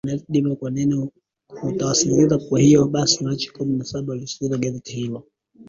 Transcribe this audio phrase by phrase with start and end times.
[0.05, 1.09] Wanasdema kwa nini
[1.61, 5.27] hatuwasikilizi kwa hivyo basi Machi kumi na saba walisitisha gazeti hilo